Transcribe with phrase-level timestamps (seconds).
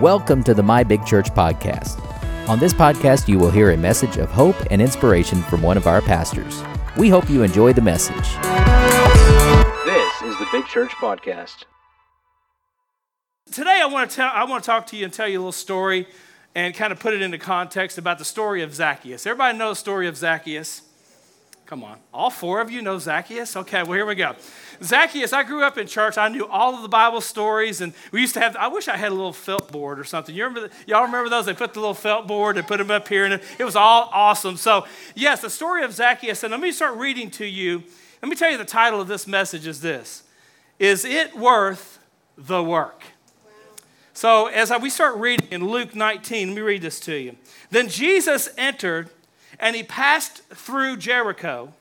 [0.00, 1.98] Welcome to the My Big Church podcast.
[2.48, 5.88] On this podcast, you will hear a message of hope and inspiration from one of
[5.88, 6.62] our pastors.
[6.96, 8.14] We hope you enjoy the message.
[9.84, 11.64] This is the Big Church Podcast.
[13.50, 15.40] Today, I want to tell, I want to talk to you and tell you a
[15.40, 16.06] little story,
[16.54, 19.26] and kind of put it into context about the story of Zacchaeus.
[19.26, 20.82] Everybody know the story of Zacchaeus?
[21.66, 23.56] Come on, all four of you know Zacchaeus.
[23.56, 24.36] Okay, well here we go.
[24.82, 26.16] Zacchaeus, I grew up in church.
[26.16, 28.56] I knew all of the Bible stories, and we used to have.
[28.56, 30.34] I wish I had a little felt board or something.
[30.34, 30.70] You remember?
[30.86, 31.46] Y'all remember those?
[31.46, 34.08] They put the little felt board and put them up here, and it was all
[34.12, 34.56] awesome.
[34.56, 36.42] So yes, the story of Zacchaeus.
[36.42, 37.82] And let me start reading to you.
[38.22, 40.22] Let me tell you the title of this message is this:
[40.78, 41.98] Is it worth
[42.36, 43.02] the work?
[44.18, 47.36] So, as we start reading in Luke 19, let me read this to you.
[47.70, 49.10] Then Jesus entered
[49.60, 51.72] and he passed through Jericho.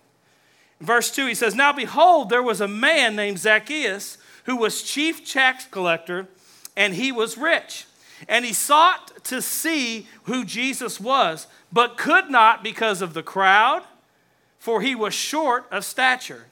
[0.79, 5.29] Verse 2, he says, Now behold, there was a man named Zacchaeus who was chief
[5.29, 6.27] tax collector,
[6.75, 7.85] and he was rich.
[8.27, 13.83] And he sought to see who Jesus was, but could not because of the crowd,
[14.59, 16.45] for he was short of stature.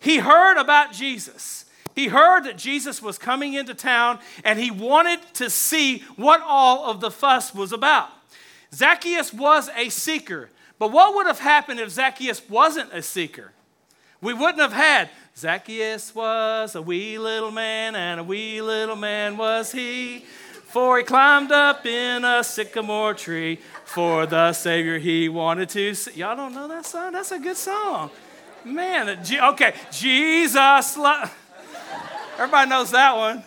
[0.00, 1.64] He heard about Jesus.
[1.94, 6.90] He heard that Jesus was coming into town, and he wanted to see what all
[6.90, 8.08] of the fuss was about.
[8.74, 10.50] Zacchaeus was a seeker.
[10.78, 13.52] But what would have happened if Zacchaeus wasn't a seeker?
[14.20, 19.36] We wouldn't have had Zacchaeus was a wee little man, and a wee little man
[19.36, 20.24] was he.
[20.64, 26.12] For he climbed up in a sycamore tree for the Savior he wanted to see.
[26.18, 27.12] Y'all don't know that song?
[27.12, 28.10] That's a good song.
[28.64, 30.96] Man, okay, Jesus.
[30.96, 31.24] Lo-
[32.34, 33.44] Everybody knows that one.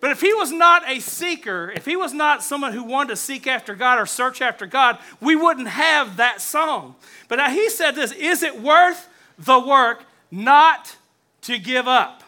[0.00, 3.16] But if he was not a seeker, if he was not someone who wanted to
[3.16, 6.96] seek after God or search after God, we wouldn't have that song.
[7.28, 9.08] But now he said this Is it worth
[9.40, 10.96] the work not
[11.42, 12.22] to give up?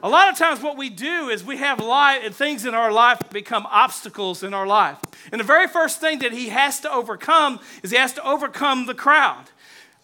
[0.00, 2.92] A lot of times, what we do is we have life and things in our
[2.92, 4.96] life become obstacles in our life.
[5.32, 8.86] And the very first thing that he has to overcome is he has to overcome
[8.86, 9.46] the crowd.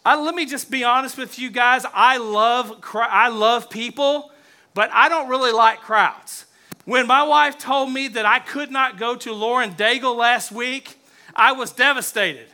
[0.04, 1.86] I, let me just be honest with you guys.
[1.94, 4.32] I love, I love people,
[4.74, 6.46] but I don't really like crowds.
[6.84, 10.98] When my wife told me that I could not go to Lauren Daigle last week,
[11.36, 12.48] I was devastated.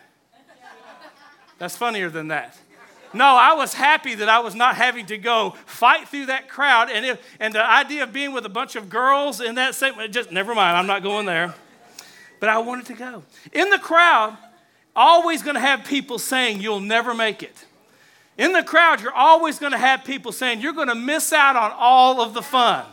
[1.59, 2.57] That's funnier than that.
[3.13, 6.91] No, I was happy that I was not having to go fight through that crowd.
[6.91, 9.95] And, if, and the idea of being with a bunch of girls in that same,
[10.11, 11.55] just never mind, I'm not going there.
[12.39, 13.23] But I wanted to go.
[13.53, 14.37] In the crowd,
[14.95, 17.67] always going to have people saying, You'll never make it.
[18.39, 21.57] In the crowd, you're always going to have people saying, You're going to miss out
[21.57, 22.87] on all of the fun.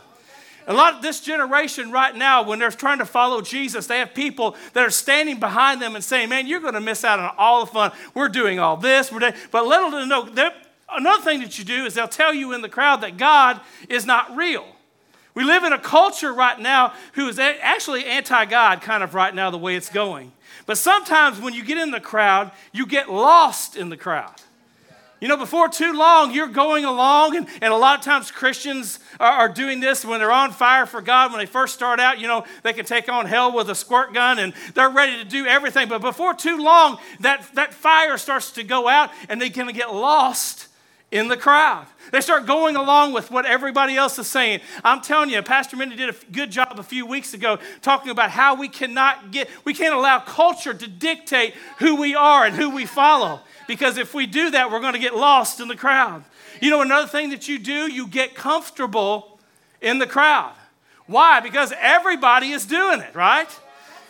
[0.68, 4.12] A lot of this generation right now, when they're trying to follow Jesus, they have
[4.12, 7.34] people that are standing behind them and saying, Man, you're going to miss out on
[7.38, 7.90] all the fun.
[8.14, 9.10] We're doing all this.
[9.10, 10.52] We're doing, but little to know,
[10.92, 14.04] another thing that you do is they'll tell you in the crowd that God is
[14.04, 14.66] not real.
[15.32, 19.34] We live in a culture right now who is actually anti God, kind of right
[19.34, 20.32] now, the way it's going.
[20.66, 24.34] But sometimes when you get in the crowd, you get lost in the crowd.
[25.20, 29.00] You know, before too long, you're going along, and, and a lot of times Christians
[29.18, 31.32] are, are, doing this when they're on fire for God.
[31.32, 34.14] When they first start out, you know, they can take on hell with a squirt
[34.14, 35.88] gun and they're ready to do everything.
[35.88, 39.92] But before too long, that, that fire starts to go out and they can get
[39.92, 40.68] lost
[41.10, 41.86] in the crowd.
[42.12, 44.60] They start going along with what everybody else is saying.
[44.84, 48.30] I'm telling you, Pastor Mindy did a good job a few weeks ago talking about
[48.30, 52.70] how we cannot get, we can't allow culture to dictate who we are and who
[52.70, 56.24] we follow because if we do that, we're going to get lost in the crowd.
[56.60, 59.38] You know, another thing that you do, you get comfortable
[59.80, 60.54] in the crowd.
[61.06, 61.40] Why?
[61.40, 63.48] Because everybody is doing it, right?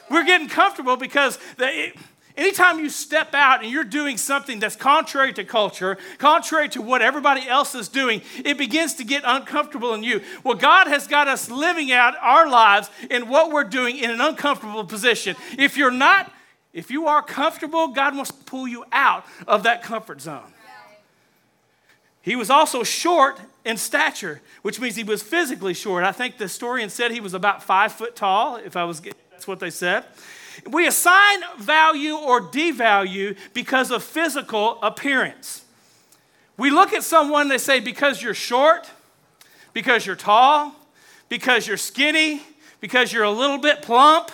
[0.08, 1.92] We're getting comfortable because the,
[2.36, 7.02] anytime you step out and you're doing something that's contrary to culture, contrary to what
[7.02, 10.22] everybody else is doing, it begins to get uncomfortable in you.
[10.44, 14.20] Well, God has got us living out our lives in what we're doing in an
[14.20, 15.34] uncomfortable position.
[15.58, 16.32] If you're not
[16.72, 20.52] if you are comfortable, God wants to pull you out of that comfort zone.
[22.20, 26.04] He was also short in stature, which means he was physically short.
[26.04, 29.47] I think the historian said he was about five foot tall, if I was that's
[29.47, 30.04] what they said.
[30.68, 35.64] We assign value or devalue because of physical appearance.
[36.56, 38.91] We look at someone, they say, because you're short,
[39.72, 40.74] because you're tall,
[41.28, 42.42] because you're skinny,
[42.80, 44.32] because you're a little bit plump,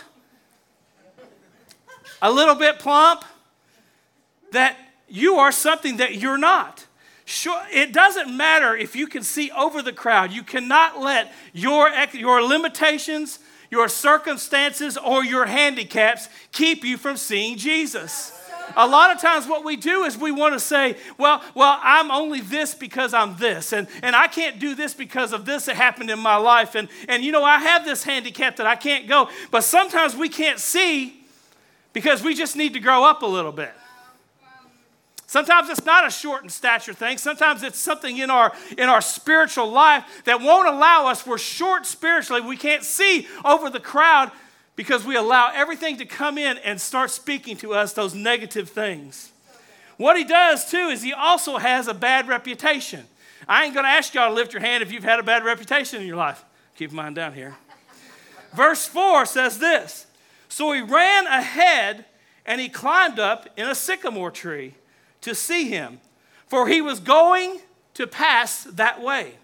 [2.24, 3.22] a little bit plump,
[4.52, 4.78] that
[5.08, 6.86] you are something that you're not.
[7.26, 10.32] Sure, it doesn't matter if you can see over the crowd.
[10.32, 13.40] You cannot let your, your limitations,
[13.70, 18.32] your circumstances, or your handicaps keep you from seeing Jesus.
[18.74, 22.10] A lot of times, what we do is we want to say, well, well, I'm
[22.10, 25.76] only this because I'm this, and, and I can't do this because of this that
[25.76, 26.74] happened in my life.
[26.74, 29.28] And, and you know, I have this handicap that I can't go.
[29.50, 31.23] But sometimes we can't see
[31.94, 33.72] because we just need to grow up a little bit.
[35.26, 37.16] Sometimes it's not a short in stature thing.
[37.16, 41.26] Sometimes it's something in our in our spiritual life that won't allow us.
[41.26, 42.42] We're short spiritually.
[42.42, 44.30] We can't see over the crowd
[44.76, 49.32] because we allow everything to come in and start speaking to us those negative things.
[49.96, 53.04] What he does too is he also has a bad reputation.
[53.48, 55.44] I ain't going to ask y'all to lift your hand if you've had a bad
[55.44, 56.44] reputation in your life.
[56.76, 57.56] Keep mine down here.
[58.54, 60.03] Verse 4 says this
[60.54, 62.04] So he ran ahead
[62.46, 64.74] and he climbed up in a sycamore tree
[65.22, 65.98] to see him,
[66.46, 67.58] for he was going
[67.94, 69.34] to pass that way.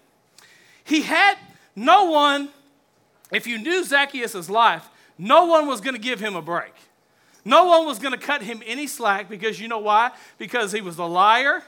[0.85, 1.35] He had
[1.75, 2.47] no one,
[3.29, 4.87] if you knew Zacchaeus' life,
[5.17, 6.73] no one was going to give him a break.
[7.43, 10.11] No one was going to cut him any slack because you know why?
[10.37, 11.61] Because he was a liar,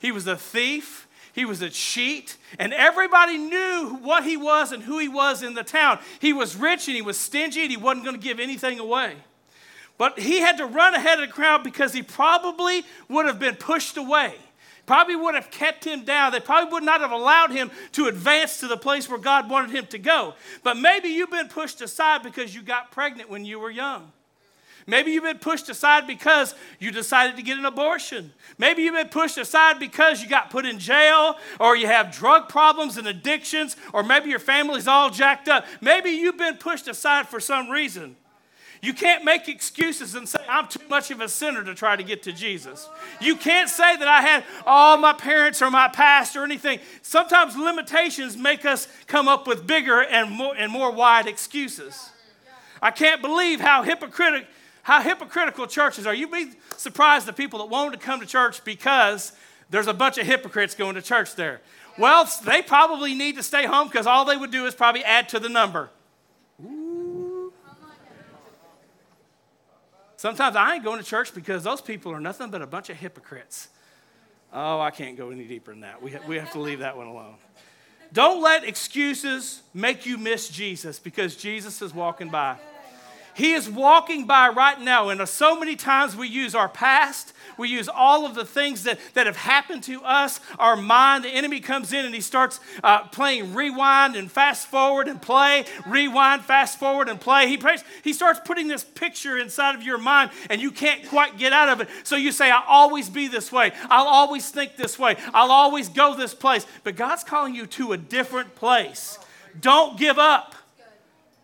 [0.00, 1.06] he was a thief,
[1.38, 5.54] he was a cheat, and everybody knew what he was and who he was in
[5.54, 6.00] the town.
[6.18, 9.14] He was rich and he was stingy and he wasn't going to give anything away.
[9.98, 13.54] But he had to run ahead of the crowd because he probably would have been
[13.54, 14.34] pushed away.
[14.84, 16.32] Probably would have kept him down.
[16.32, 19.70] They probably would not have allowed him to advance to the place where God wanted
[19.70, 20.34] him to go.
[20.64, 24.10] But maybe you've been pushed aside because you got pregnant when you were young.
[24.88, 28.32] Maybe you've been pushed aside because you decided to get an abortion.
[28.56, 32.48] Maybe you've been pushed aside because you got put in jail or you have drug
[32.48, 35.66] problems and addictions or maybe your family's all jacked up.
[35.82, 38.16] Maybe you've been pushed aside for some reason.
[38.80, 42.02] You can't make excuses and say, I'm too much of a sinner to try to
[42.02, 42.88] get to Jesus.
[43.20, 46.78] You can't say that I had all my parents or my past or anything.
[47.02, 52.08] Sometimes limitations make us come up with bigger and more, and more wide excuses.
[52.80, 54.48] I can't believe how hypocritical,
[54.88, 56.14] how hypocritical churches are.
[56.14, 59.32] You'd be surprised the people that want to come to church because
[59.68, 61.60] there's a bunch of hypocrites going to church there.
[61.98, 65.28] Well, they probably need to stay home because all they would do is probably add
[65.28, 65.90] to the number.
[70.16, 72.96] Sometimes I ain't going to church because those people are nothing but a bunch of
[72.96, 73.68] hypocrites.
[74.54, 76.02] Oh, I can't go any deeper than that.
[76.02, 77.34] We, we have to leave that one alone.
[78.14, 82.56] Don't let excuses make you miss Jesus because Jesus is walking by.
[83.38, 87.68] He is walking by right now, and so many times we use our past, we
[87.68, 91.22] use all of the things that, that have happened to us, our mind.
[91.22, 95.66] The enemy comes in and he starts uh, playing rewind and fast forward and play,
[95.86, 97.46] rewind, fast forward and play.
[97.46, 101.38] He, prays, he starts putting this picture inside of your mind, and you can't quite
[101.38, 101.88] get out of it.
[102.02, 105.88] So you say, I'll always be this way, I'll always think this way, I'll always
[105.88, 106.66] go this place.
[106.82, 109.16] But God's calling you to a different place.
[109.60, 110.56] Don't give up.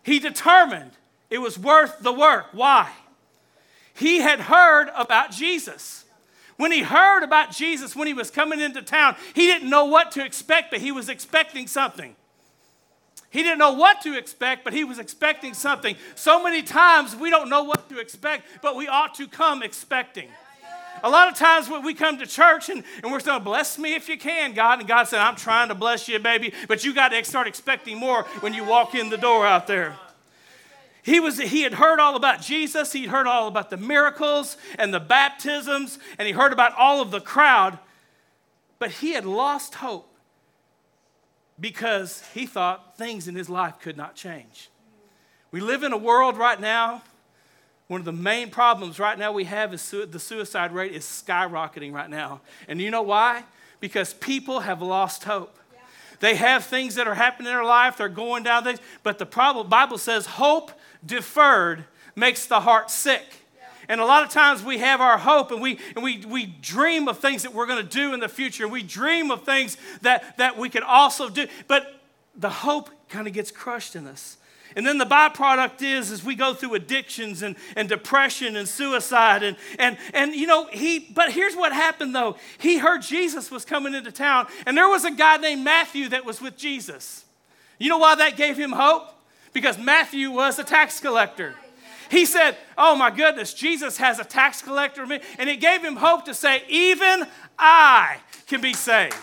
[0.03, 0.91] He determined
[1.29, 2.47] it was worth the work.
[2.51, 2.91] Why?
[3.93, 6.05] He had heard about Jesus.
[6.57, 10.11] When he heard about Jesus when he was coming into town, he didn't know what
[10.13, 12.15] to expect, but he was expecting something.
[13.29, 15.97] He didn't know what to expect, but he was expecting something.
[16.15, 20.29] So many times we don't know what to expect, but we ought to come expecting.
[21.03, 23.93] A lot of times when we come to church and, and we're saying, bless me
[23.93, 24.79] if you can, God.
[24.79, 26.53] And God said, I'm trying to bless you, baby.
[26.69, 29.97] But you got to start expecting more when you walk in the door out there.
[31.05, 34.91] He, was, he had heard all about Jesus, he'd heard all about the miracles and
[34.91, 37.77] the baptisms, and he heard about all of the crowd,
[38.79, 40.11] but he had lost hope
[41.59, 44.71] because he thought things in his life could not change.
[45.51, 47.03] We live in a world right now,
[47.87, 51.03] one of the main problems right now we have is su- the suicide rate is
[51.05, 52.41] skyrocketing right now.
[52.67, 53.43] And you know why?
[53.79, 55.59] Because people have lost hope.
[56.19, 59.25] They have things that are happening in their life, they're going down things, but the
[59.27, 60.71] problem, Bible says hope
[61.05, 61.85] deferred
[62.15, 63.23] makes the heart sick.
[63.87, 67.07] And a lot of times we have our hope and we, and we, we dream
[67.07, 68.63] of things that we're going to do in the future.
[68.63, 71.47] And we dream of things that, that we can also do.
[71.67, 72.01] But
[72.35, 74.37] the hope kind of gets crushed in us.
[74.75, 79.41] And then the byproduct is, is we go through addictions and, and depression and suicide.
[79.41, 82.35] And, and, and, you know, he, but here's what happened though.
[82.57, 86.25] He heard Jesus was coming into town, and there was a guy named Matthew that
[86.25, 87.23] was with Jesus.
[87.79, 89.14] You know why that gave him hope?
[89.55, 91.55] Because Matthew was a tax collector.
[92.11, 95.03] He said, Oh my goodness, Jesus has a tax collector.
[95.39, 97.25] And it gave him hope to say, Even
[97.57, 99.15] I can be saved.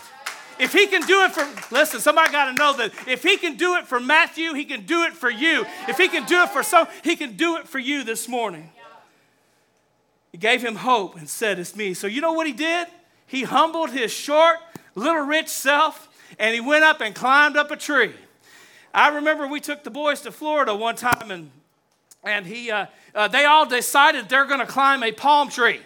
[0.58, 3.56] If he can do it for, listen, somebody got to know that if he can
[3.56, 5.66] do it for Matthew, he can do it for you.
[5.86, 8.70] If he can do it for some, he can do it for you this morning.
[10.30, 11.92] He gave him hope and said, It's me.
[11.92, 12.88] So you know what he did?
[13.26, 14.56] He humbled his short,
[14.94, 16.08] little rich self
[16.38, 18.14] and he went up and climbed up a tree.
[18.94, 21.50] I remember we took the boys to Florida one time, and,
[22.22, 25.80] and he, uh, uh, they all decided they're going to climb a palm tree.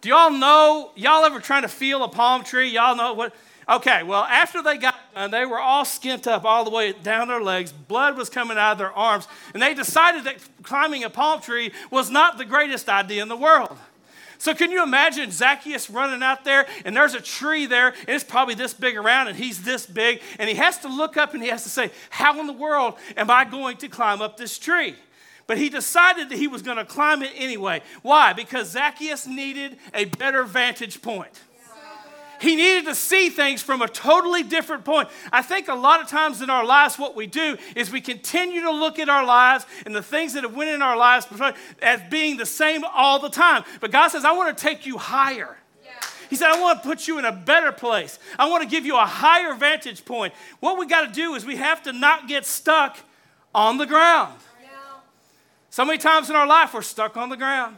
[0.00, 2.70] Do y'all know, y'all ever trying to feel a palm tree?
[2.70, 3.34] Y'all know what?
[3.68, 7.28] Okay, well, after they got done, they were all skint up all the way down
[7.28, 7.70] their legs.
[7.70, 9.28] Blood was coming out of their arms.
[9.54, 13.36] And they decided that climbing a palm tree was not the greatest idea in the
[13.36, 13.78] world.
[14.42, 18.24] So, can you imagine Zacchaeus running out there and there's a tree there and it's
[18.24, 21.40] probably this big around and he's this big and he has to look up and
[21.40, 24.58] he has to say, How in the world am I going to climb up this
[24.58, 24.96] tree?
[25.46, 27.82] But he decided that he was going to climb it anyway.
[28.02, 28.32] Why?
[28.32, 31.40] Because Zacchaeus needed a better vantage point.
[32.42, 35.08] He needed to see things from a totally different point.
[35.30, 38.62] I think a lot of times in our lives, what we do is we continue
[38.62, 41.28] to look at our lives and the things that have went in our lives
[41.80, 43.62] as being the same all the time.
[43.80, 45.56] But God says, I want to take you higher.
[46.30, 48.18] He said, I want to put you in a better place.
[48.36, 50.34] I want to give you a higher vantage point.
[50.58, 52.96] What we got to do is we have to not get stuck
[53.54, 54.34] on the ground.
[55.70, 57.76] So many times in our life, we're stuck on the ground.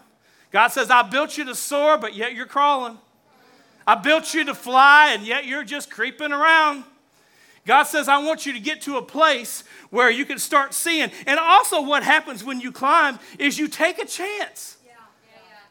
[0.52, 2.96] God says, I built you to soar, but yet you're crawling.
[3.86, 6.84] I built you to fly, and yet you're just creeping around.
[7.66, 11.10] God says, I want you to get to a place where you can start seeing.
[11.26, 14.76] And also, what happens when you climb is you take a chance.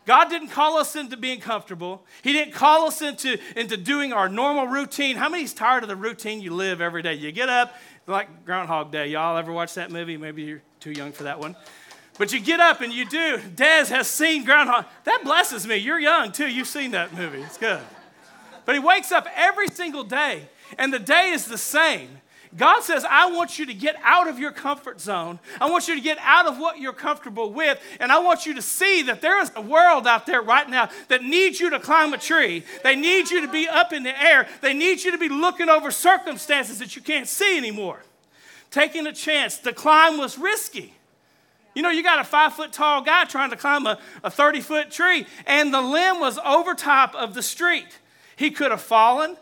[0.05, 2.03] God didn't call us into being comfortable.
[2.23, 5.15] He didn't call us into, into doing our normal routine.
[5.15, 7.13] How many's tired of the routine you live every day?
[7.13, 7.73] You get up,
[8.05, 9.07] like Groundhog Day.
[9.07, 10.17] Y'all ever watch that movie?
[10.17, 11.55] Maybe you're too young for that one.
[12.17, 13.37] But you get up and you do.
[13.55, 14.85] Dez has seen Groundhog.
[15.05, 15.77] That blesses me.
[15.77, 16.47] You're young too.
[16.47, 17.41] You've seen that movie.
[17.41, 17.81] It's good.
[18.65, 22.09] But he wakes up every single day, and the day is the same.
[22.55, 25.39] God says, I want you to get out of your comfort zone.
[25.59, 27.79] I want you to get out of what you're comfortable with.
[27.99, 30.89] And I want you to see that there is a world out there right now
[31.07, 32.63] that needs you to climb a tree.
[32.83, 34.47] They need you to be up in the air.
[34.61, 38.03] They need you to be looking over circumstances that you can't see anymore.
[38.69, 39.57] Taking a chance.
[39.57, 40.93] The climb was risky.
[41.73, 44.61] You know, you got a five foot tall guy trying to climb a, a 30
[44.61, 47.97] foot tree, and the limb was over top of the street.
[48.35, 49.37] He could have fallen,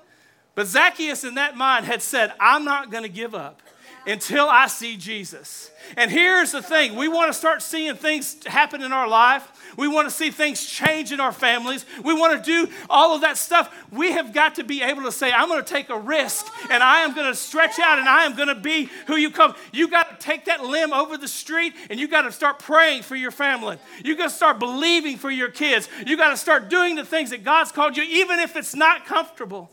[0.56, 3.62] but Zacchaeus, in that mind, had said, I'm not going to give up
[4.06, 5.72] until I see Jesus.
[5.98, 9.52] And here's the thing we want to start seeing things happen in our life.
[9.78, 11.86] We want to see things change in our families.
[12.04, 13.74] We want to do all of that stuff.
[13.92, 16.84] We have got to be able to say, I'm going to take a risk and
[16.84, 19.56] I am going to stretch out and I am going to be who you come.
[19.72, 23.04] You got to take that limb over the street and you got to start praying
[23.04, 23.78] for your family.
[24.04, 25.88] You got to start believing for your kids.
[26.06, 29.06] You got to start doing the things that God's called you, even if it's not
[29.06, 29.70] comfortable.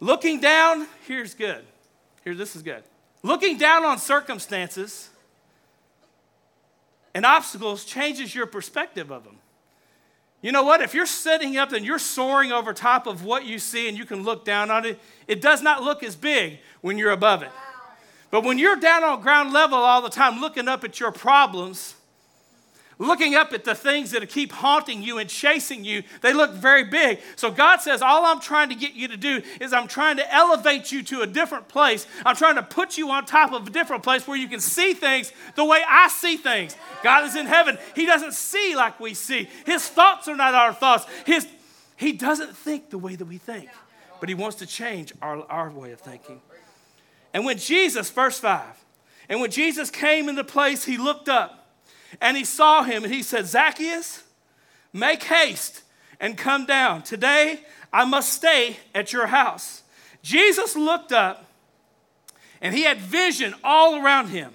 [0.00, 1.62] Looking down, here's good.
[2.24, 2.82] Here, this is good.
[3.22, 5.10] Looking down on circumstances
[7.14, 9.38] and obstacles changes your perspective of them.
[10.42, 10.80] You know what?
[10.80, 14.06] If you're sitting up and you're soaring over top of what you see and you
[14.06, 17.50] can look down on it, it does not look as big when you're above it.
[18.30, 21.94] But when you're down on ground level all the time looking up at your problems,
[23.00, 26.84] looking up at the things that keep haunting you and chasing you, they look very
[26.84, 27.18] big.
[27.34, 30.34] So God says, All I'm trying to get you to do is I'm trying to
[30.34, 32.06] elevate you to a different place.
[32.24, 34.92] I'm trying to put you on top of a different place where you can see
[34.92, 36.76] things the way I see things.
[37.02, 37.78] God is in heaven.
[37.96, 39.48] He doesn't see like we see.
[39.64, 41.06] His thoughts are not our thoughts.
[41.24, 41.48] His,
[41.96, 43.68] he doesn't think the way that we think,
[44.20, 46.40] but He wants to change our, our way of thinking.
[47.32, 48.64] And when Jesus, verse 5,
[49.28, 51.59] and when Jesus came into place, He looked up
[52.20, 54.22] and he saw him and he said, Zacchaeus,
[54.92, 55.82] make haste
[56.18, 57.02] and come down.
[57.02, 57.60] Today
[57.92, 59.82] I must stay at your house.
[60.22, 61.46] Jesus looked up
[62.60, 64.52] and he had vision all around him.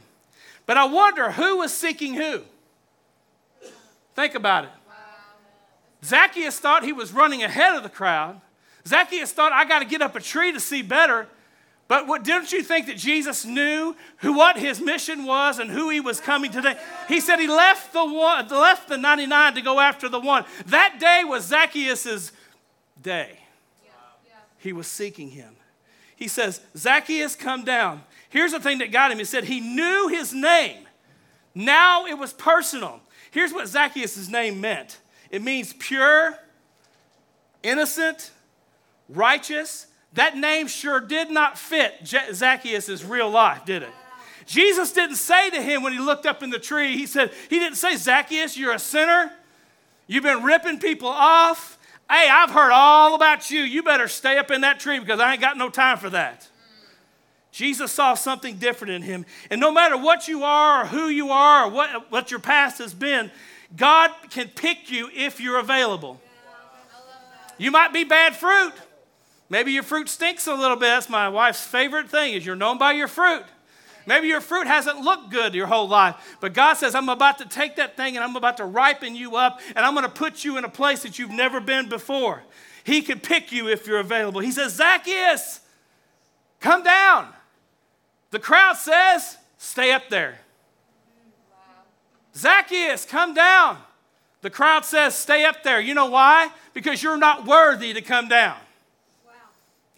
[0.65, 2.41] But I wonder who was seeking who?
[4.15, 4.71] Think about it.
[6.03, 8.39] Zacchaeus thought he was running ahead of the crowd.
[8.87, 11.27] Zacchaeus thought, I got to get up a tree to see better.
[11.87, 15.89] But what, didn't you think that Jesus knew who, what his mission was and who
[15.89, 16.75] he was coming today?
[17.07, 20.45] He said he left the, one, left the 99 to go after the one.
[20.65, 22.31] That day was Zacchaeus'
[23.01, 23.39] day.
[24.57, 25.55] He was seeking him.
[26.15, 28.01] He says, Zacchaeus, come down.
[28.29, 29.19] Here's the thing that got him.
[29.19, 30.87] He said he knew his name.
[31.53, 33.01] Now it was personal.
[33.29, 34.99] Here's what Zacchaeus' name meant
[35.29, 36.37] it means pure,
[37.61, 38.31] innocent,
[39.07, 41.93] righteous, that name sure did not fit
[42.33, 43.89] Zacchaeus' real life, did it?
[44.45, 47.59] Jesus didn't say to him when he looked up in the tree, he said, He
[47.59, 49.31] didn't say, Zacchaeus, you're a sinner.
[50.07, 51.77] You've been ripping people off.
[52.09, 53.61] Hey, I've heard all about you.
[53.61, 56.47] You better stay up in that tree because I ain't got no time for that.
[57.51, 59.25] Jesus saw something different in him.
[59.49, 62.77] And no matter what you are or who you are or what, what your past
[62.77, 63.31] has been,
[63.75, 66.21] God can pick you if you're available.
[67.57, 68.73] You might be bad fruit.
[69.49, 70.87] Maybe your fruit stinks a little bit.
[70.87, 73.43] That's my wife's favorite thing is you're known by your fruit.
[74.07, 77.45] Maybe your fruit hasn't looked good your whole life, but God says, I'm about to
[77.45, 80.43] take that thing and I'm about to ripen you up and I'm going to put
[80.43, 82.43] you in a place that you've never been before.
[82.83, 84.41] He can pick you if you're available.
[84.41, 85.61] He says, Zacchaeus,
[86.59, 87.29] come down.
[88.29, 90.37] The crowd says, stay up there.
[92.35, 93.77] Zacchaeus, come down.
[94.41, 95.79] The crowd says, stay up there.
[95.79, 96.49] You know why?
[96.75, 98.57] Because you're not worthy to come down.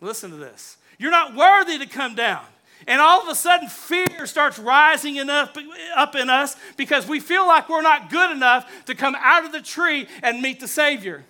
[0.01, 0.77] Listen to this.
[0.97, 2.43] You're not worthy to come down.
[2.85, 5.57] And all of a sudden, fear starts rising in up,
[5.95, 9.51] up in us because we feel like we're not good enough to come out of
[9.51, 11.25] the tree and meet the Savior.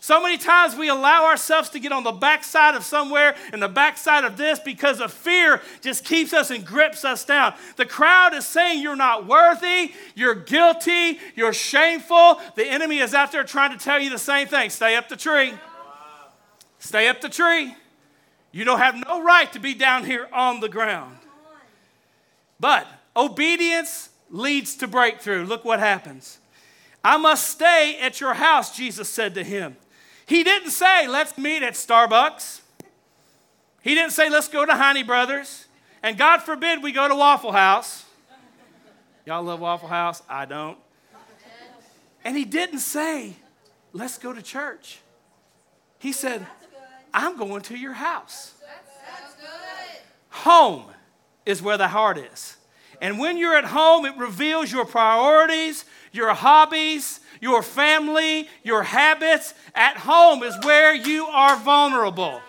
[0.00, 3.68] So many times we allow ourselves to get on the backside of somewhere and the
[3.68, 7.54] backside of this because of fear just keeps us and grips us down.
[7.76, 12.38] The crowd is saying you're not worthy, you're guilty, you're shameful.
[12.54, 15.16] The enemy is out there trying to tell you the same thing stay up the
[15.16, 15.54] tree.
[16.80, 17.74] Stay up the tree.
[18.54, 21.16] You don't have no right to be down here on the ground.
[22.60, 25.44] But obedience leads to breakthrough.
[25.44, 26.38] Look what happens.
[27.02, 29.76] I must stay at your house, Jesus said to him.
[30.26, 32.60] He didn't say, let's meet at Starbucks.
[33.82, 35.66] He didn't say, let's go to Heine Brothers.
[36.00, 38.04] And God forbid we go to Waffle House.
[39.26, 40.22] Y'all love Waffle House?
[40.28, 40.78] I don't.
[42.24, 43.34] And he didn't say,
[43.92, 45.00] let's go to church.
[45.98, 46.46] He said,
[47.14, 48.52] I'm going to your house.
[50.30, 50.84] Home
[51.46, 52.56] is where the heart is.
[53.00, 59.54] And when you're at home, it reveals your priorities, your hobbies, your family, your habits.
[59.74, 62.40] At home is where you are vulnerable.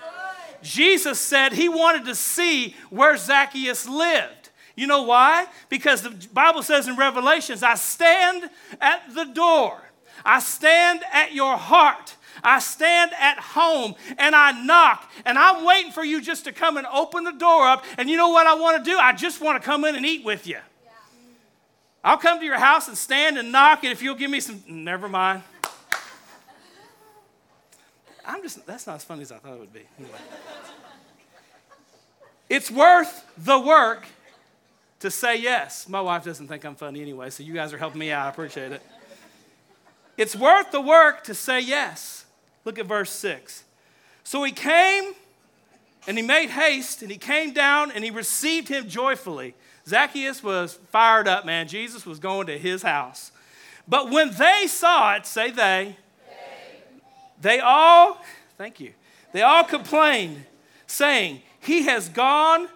[0.63, 4.49] Jesus said he wanted to see where Zacchaeus lived.
[4.75, 5.45] You know why?
[5.69, 8.49] Because the Bible says in Revelations, I stand
[8.81, 9.84] at the door.
[10.23, 12.15] I stand at your heart.
[12.43, 16.77] I stand at home and I knock and I'm waiting for you just to come
[16.77, 17.83] and open the door up.
[17.97, 18.97] And you know what I want to do?
[18.97, 20.59] I just want to come in and eat with you.
[22.03, 24.63] I'll come to your house and stand and knock, and if you'll give me some,
[24.67, 25.41] never mind.
[28.23, 29.81] I'm just, that's not as funny as I thought it would be.
[29.97, 30.17] Anyway.
[32.47, 34.05] It's worth the work
[34.99, 35.89] to say yes.
[35.89, 38.27] My wife doesn't think I'm funny anyway, so you guys are helping me out.
[38.27, 38.83] I appreciate it.
[40.17, 42.25] It's worth the work to say yes.
[42.63, 43.63] Look at verse 6.
[44.23, 45.13] So he came
[46.07, 49.55] and he made haste and he came down and he received him joyfully.
[49.87, 51.67] Zacchaeus was fired up, man.
[51.67, 53.31] Jesus was going to his house.
[53.87, 55.95] But when they saw it, say they,
[57.39, 58.17] they all,
[58.57, 58.93] thank you,
[59.31, 60.45] they all complained,
[60.87, 62.67] saying, He has gone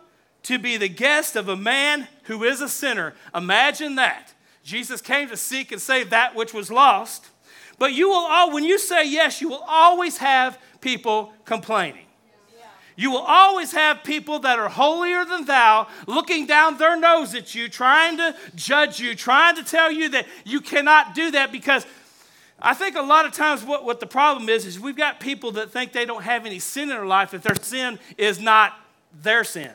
[0.44, 3.16] to be the guest of a man who is a sinner.
[3.34, 4.34] Imagine that.
[4.64, 7.30] Jesus came to seek and save that which was lost.
[7.78, 12.06] But you will all, when you say yes, you will always have people complaining.
[12.96, 17.56] You will always have people that are holier than thou looking down their nose at
[17.56, 21.86] you, trying to judge you, trying to tell you that you cannot do that because
[22.62, 25.54] I think a lot of times what, what the problem is is we've got people
[25.54, 28.74] that think they don't have any sin in their life if their sin is not
[29.14, 29.72] their sin.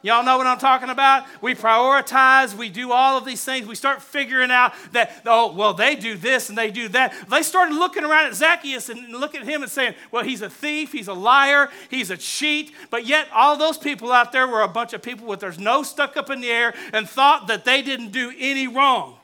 [0.00, 1.26] Y'all know what I'm talking about?
[1.42, 3.66] We prioritize, we do all of these things.
[3.66, 7.12] We start figuring out that, oh, well, they do this and they do that.
[7.28, 10.48] They started looking around at Zacchaeus and looking at him and saying, well, he's a
[10.48, 12.72] thief, he's a liar, he's a cheat.
[12.90, 15.88] But yet, all those people out there were a bunch of people with their nose
[15.88, 19.16] stuck up in the air and thought that they didn't do any wrong.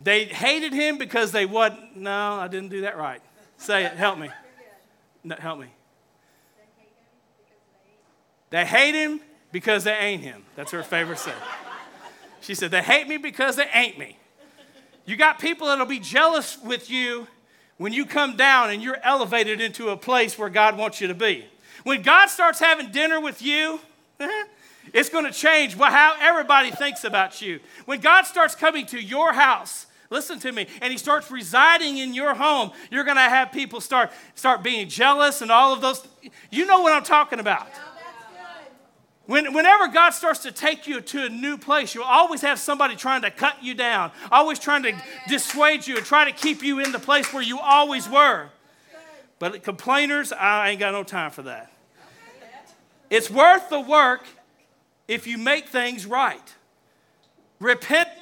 [0.00, 1.94] They hated him because they what?
[1.94, 3.20] No, I didn't do that right.
[3.58, 4.30] Say it, help me.
[5.24, 5.66] No, help me.
[8.50, 9.20] They hate him
[9.52, 10.44] because they ain't him.
[10.56, 11.36] That's her favorite saying.
[12.40, 14.16] She said, They hate me because they ain't me.
[15.04, 17.26] You got people that'll be jealous with you
[17.78, 21.14] when you come down and you're elevated into a place where God wants you to
[21.14, 21.46] be.
[21.84, 23.80] When God starts having dinner with you,
[24.92, 27.60] it's going to change how everybody thinks about you.
[27.86, 32.12] When God starts coming to your house, listen to me, and he starts residing in
[32.12, 36.06] your home, you're going to have people start, start being jealous and all of those.
[36.50, 37.68] You know what I'm talking about.
[37.72, 37.87] Yeah.
[39.28, 42.96] When, whenever God starts to take you to a new place, you'll always have somebody
[42.96, 44.94] trying to cut you down, always trying to
[45.28, 48.48] dissuade you and try to keep you in the place where you always were.
[49.38, 51.70] But complainers, I ain't got no time for that.
[53.10, 54.24] It's worth the work
[55.08, 56.54] if you make things right.
[57.60, 58.16] Repentance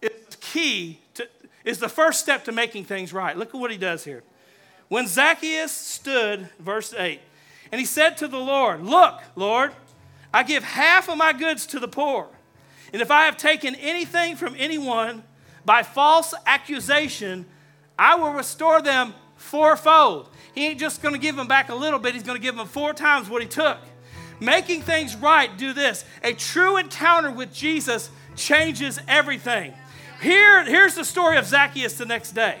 [0.00, 1.28] is key to,
[1.62, 3.36] is the first step to making things right.
[3.36, 4.22] Look at what he does here.
[4.88, 7.20] When Zacchaeus stood, verse 8,
[7.70, 9.72] and he said to the Lord, Look, Lord,
[10.32, 12.28] I give half of my goods to the poor.
[12.92, 15.22] And if I have taken anything from anyone
[15.64, 17.46] by false accusation,
[17.98, 20.28] I will restore them fourfold.
[20.54, 22.56] He ain't just going to give them back a little bit, he's going to give
[22.56, 23.78] them four times what he took.
[24.40, 26.04] Making things right, do this.
[26.22, 29.74] A true encounter with Jesus changes everything.
[30.22, 32.58] Here, here's the story of Zacchaeus the next day.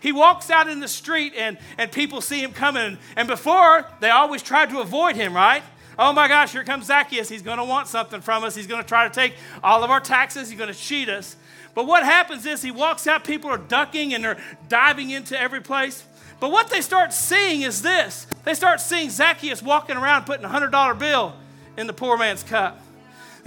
[0.00, 2.98] He walks out in the street and, and people see him coming.
[3.16, 5.62] And before, they always tried to avoid him, right?
[5.98, 7.28] Oh my gosh, here comes Zacchaeus.
[7.28, 8.54] He's going to want something from us.
[8.54, 9.34] He's going to try to take
[9.64, 10.48] all of our taxes.
[10.48, 11.36] He's going to cheat us.
[11.74, 15.60] But what happens is he walks out, people are ducking and they're diving into every
[15.60, 16.04] place.
[16.40, 20.48] But what they start seeing is this they start seeing Zacchaeus walking around putting a
[20.48, 21.34] $100 bill
[21.76, 22.80] in the poor man's cup.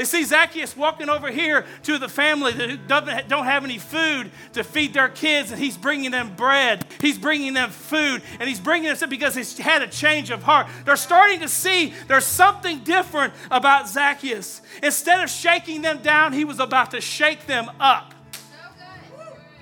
[0.01, 4.31] They see Zacchaeus walking over here to the family that doesn't, don't have any food
[4.53, 6.87] to feed their kids, and he's bringing them bread.
[6.99, 10.65] He's bringing them food, and he's bringing them because he's had a change of heart.
[10.85, 14.63] They're starting to see there's something different about Zacchaeus.
[14.81, 18.15] Instead of shaking them down, he was about to shake them up.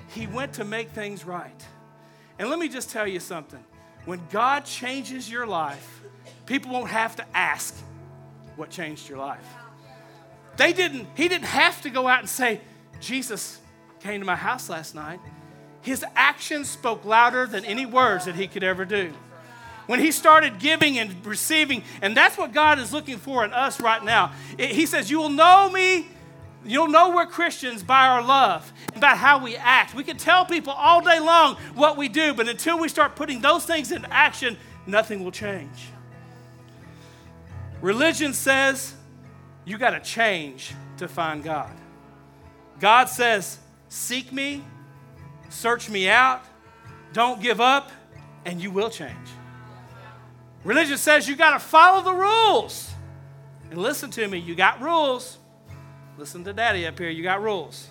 [0.08, 1.66] He went to make things right.
[2.40, 3.62] And let me just tell you something
[4.06, 6.02] when God changes your life,
[6.46, 7.76] people won't have to ask
[8.56, 9.46] what changed your life.
[10.60, 12.60] They didn't, he didn't have to go out and say,
[13.00, 13.62] Jesus
[14.02, 15.22] came to my house last night.
[15.82, 19.14] His actions spoke louder than any words that he could ever do.
[19.88, 23.80] When he started giving and receiving, and that's what God is looking for in us
[23.80, 24.34] right now.
[24.58, 26.08] He says, You will know me
[26.66, 29.96] You'll know we're Christians by our love, about how we act.
[29.96, 33.40] We can tell people all day long what we do, but until we start putting
[33.40, 35.88] those things into action, nothing will change.
[37.82, 38.94] Religion says
[39.66, 41.72] you got to change to find God.
[42.80, 44.64] God says, Seek me,
[45.50, 46.44] search me out,
[47.14, 47.92] don't give up,
[48.46, 49.16] and you will change.
[50.64, 52.92] Religion says you got to follow the rules.
[53.70, 55.38] And listen to me, you got rules.
[56.18, 57.88] Listen to daddy up here, you got rules.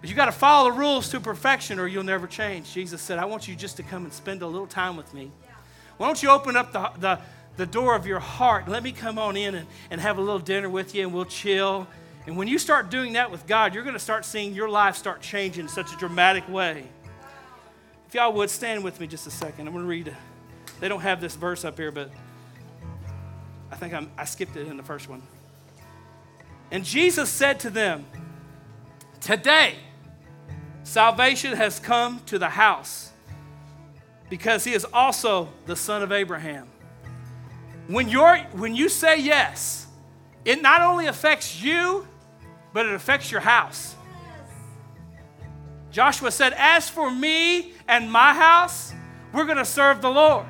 [0.00, 2.72] But you got to follow the rules to perfection or you'll never change.
[2.72, 5.30] Jesus said, I want you just to come and spend a little time with me.
[5.98, 7.18] Why don't you open up the, the,
[7.56, 8.68] the door of your heart?
[8.68, 11.24] Let me come on in and, and have a little dinner with you and we'll
[11.24, 11.86] chill.
[12.26, 14.96] And when you start doing that with God, you're going to start seeing your life
[14.96, 16.84] start changing in such a dramatic way.
[18.08, 20.14] If y'all would stand with me just a second, I'm going to read.
[20.80, 22.10] They don't have this verse up here, but
[23.70, 25.22] I think I'm, I skipped it in the first one.
[26.70, 28.06] And Jesus said to them,
[29.20, 29.74] Today,
[30.82, 33.12] salvation has come to the house
[34.28, 36.66] because he is also the son of Abraham.
[37.86, 39.86] When, you're, when you say yes,
[40.44, 42.06] it not only affects you,
[42.72, 43.96] but it affects your house.
[45.90, 48.92] Joshua said, As for me and my house,
[49.32, 50.46] we're going to serve the Lord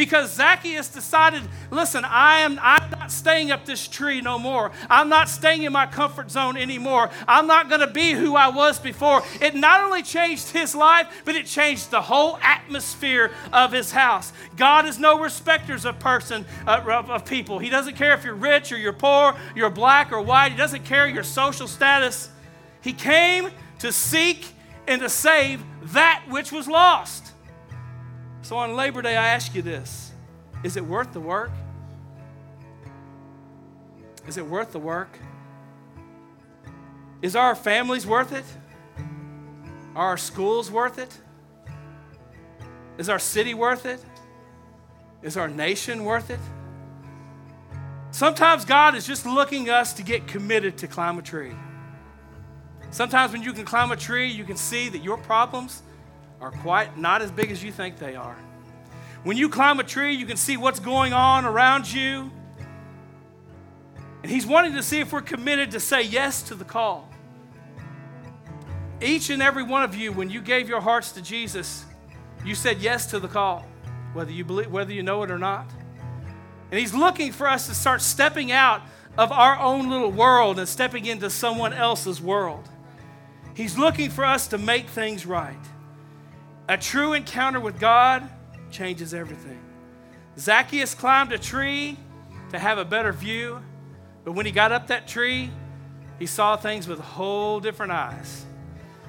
[0.00, 4.72] because Zacchaeus decided, listen, I am I'm not staying up this tree no more.
[4.88, 7.10] I'm not staying in my comfort zone anymore.
[7.28, 9.22] I'm not going to be who I was before.
[9.42, 14.32] It not only changed his life, but it changed the whole atmosphere of his house.
[14.56, 17.58] God is no respecters of person uh, of, of people.
[17.58, 20.52] He doesn't care if you're rich or you're poor, you're black or white.
[20.52, 22.30] He doesn't care your social status.
[22.80, 24.46] He came to seek
[24.88, 27.34] and to save that which was lost.
[28.42, 30.12] So on Labor Day, I ask you this
[30.62, 31.50] Is it worth the work?
[34.26, 35.18] Is it worth the work?
[37.22, 38.44] Is our families worth it?
[39.94, 41.16] Are our schools worth it?
[42.96, 44.02] Is our city worth it?
[45.22, 46.40] Is our nation worth it?
[48.10, 51.52] Sometimes God is just looking us to get committed to climb a tree.
[52.90, 55.82] Sometimes when you can climb a tree, you can see that your problems
[56.40, 58.36] are quite not as big as you think they are.
[59.22, 62.30] When you climb a tree, you can see what's going on around you.
[64.22, 67.08] And He's wanting to see if we're committed to say yes to the call.
[69.02, 71.84] Each and every one of you, when you gave your hearts to Jesus,
[72.44, 73.66] you said yes to the call,
[74.12, 75.66] whether you believe, whether you know it or not.
[76.70, 78.82] And He's looking for us to start stepping out
[79.18, 82.68] of our own little world and stepping into someone else's world.
[83.54, 85.58] He's looking for us to make things right.
[86.70, 88.30] A true encounter with God
[88.70, 89.60] changes everything.
[90.38, 91.98] Zacchaeus climbed a tree
[92.50, 93.60] to have a better view,
[94.22, 95.50] but when he got up that tree,
[96.20, 98.46] he saw things with whole different eyes.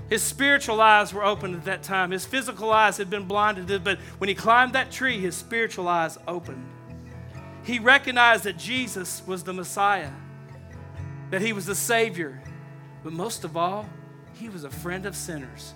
[0.10, 2.10] His spiritual eyes were opened at that time.
[2.10, 6.17] His physical eyes had been blinded, but when he climbed that tree, his spiritual eyes
[6.28, 6.67] opened.
[7.63, 10.13] He recognized that Jesus was the Messiah,
[11.30, 12.41] that he was the Savior,
[13.04, 13.88] but most of all,
[14.34, 15.76] he was a friend of sinners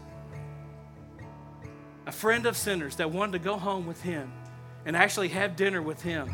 [2.06, 4.32] a friend of sinners that wanted to go home with him
[4.86, 6.34] and actually have dinner with him,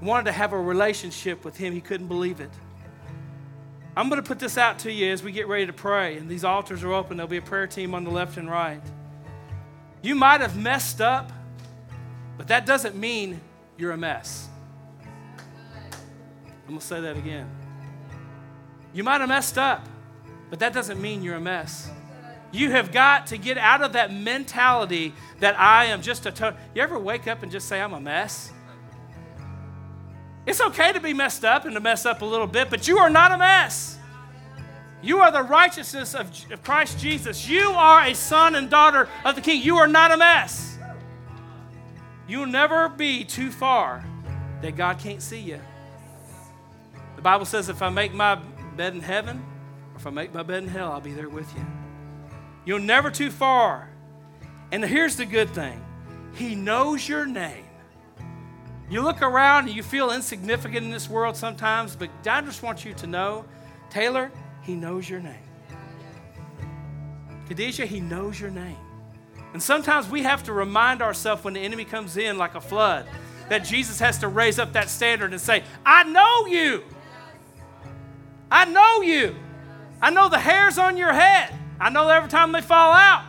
[0.00, 1.72] wanted to have a relationship with him.
[1.72, 2.50] He couldn't believe it.
[3.96, 6.28] I'm going to put this out to you as we get ready to pray, and
[6.28, 7.16] these altars are open.
[7.16, 8.80] There'll be a prayer team on the left and right.
[10.02, 11.32] You might have messed up,
[12.36, 13.40] but that doesn't mean
[13.76, 14.48] you're a mess.
[15.02, 17.50] I'm going to say that again.
[18.92, 19.88] You might have messed up,
[20.48, 21.90] but that doesn't mean you're a mess.
[22.50, 26.56] You have got to get out of that mentality that I am just a.
[26.74, 28.52] You ever wake up and just say, I'm a mess?
[30.46, 32.98] It's okay to be messed up and to mess up a little bit, but you
[32.98, 33.98] are not a mess.
[35.02, 37.46] You are the righteousness of, of Christ Jesus.
[37.46, 39.62] You are a son and daughter of the King.
[39.62, 40.78] You are not a mess.
[42.26, 44.04] You'll never be too far
[44.62, 45.60] that God can't see you.
[47.16, 48.36] The Bible says if I make my
[48.76, 49.44] bed in heaven
[49.92, 51.77] or if I make my bed in hell, I'll be there with you.
[52.68, 53.88] You're never too far.
[54.72, 55.82] And here's the good thing
[56.34, 57.64] He knows your name.
[58.90, 62.84] You look around and you feel insignificant in this world sometimes, but God just wants
[62.84, 63.46] you to know,
[63.88, 65.40] Taylor, He knows your name.
[67.48, 68.76] Khadijah, He knows your name.
[69.54, 73.06] And sometimes we have to remind ourselves when the enemy comes in like a flood
[73.48, 76.84] that Jesus has to raise up that standard and say, I know you.
[78.50, 79.36] I know you.
[80.02, 81.54] I know the hairs on your head.
[81.80, 83.24] I know every time they fall out.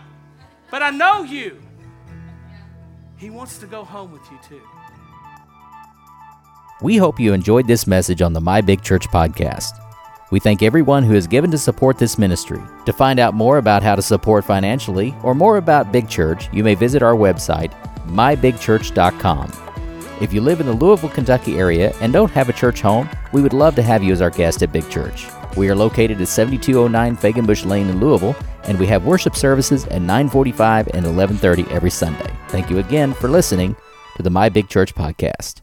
[0.71, 1.61] But I know you.
[3.17, 4.61] He wants to go home with you too.
[6.81, 9.71] We hope you enjoyed this message on the My Big Church podcast.
[10.31, 12.61] We thank everyone who has given to support this ministry.
[12.85, 16.63] To find out more about how to support financially or more about Big Church, you
[16.63, 17.73] may visit our website,
[18.07, 19.51] mybigchurch.com.
[20.21, 23.41] If you live in the Louisville, Kentucky area and don't have a church home, we
[23.41, 25.25] would love to have you as our guest at Big Church.
[25.59, 29.99] We are located at 7209 Fegenbush Lane in Louisville, and we have worship services at
[29.99, 32.31] 945 and 1130 every Sunday.
[32.47, 33.75] Thank you again for listening
[34.15, 35.59] to the My Big Church podcast.